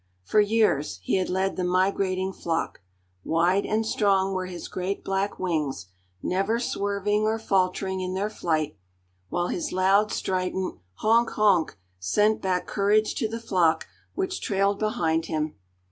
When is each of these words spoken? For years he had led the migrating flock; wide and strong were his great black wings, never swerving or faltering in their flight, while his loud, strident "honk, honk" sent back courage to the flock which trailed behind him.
For 0.23 0.39
years 0.41 0.99
he 1.03 1.17
had 1.17 1.29
led 1.29 1.57
the 1.57 1.63
migrating 1.63 2.33
flock; 2.33 2.81
wide 3.23 3.67
and 3.67 3.85
strong 3.85 4.33
were 4.33 4.47
his 4.47 4.67
great 4.67 5.03
black 5.03 5.37
wings, 5.37 5.89
never 6.23 6.59
swerving 6.59 7.21
or 7.25 7.37
faltering 7.37 8.01
in 8.01 8.15
their 8.15 8.27
flight, 8.31 8.75
while 9.29 9.49
his 9.49 9.71
loud, 9.71 10.11
strident 10.11 10.79
"honk, 10.95 11.29
honk" 11.33 11.77
sent 11.99 12.41
back 12.41 12.65
courage 12.65 13.13
to 13.13 13.27
the 13.27 13.39
flock 13.39 13.85
which 14.15 14.41
trailed 14.41 14.79
behind 14.79 15.27
him. 15.27 15.53